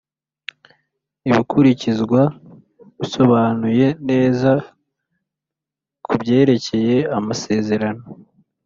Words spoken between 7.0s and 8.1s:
amasezerano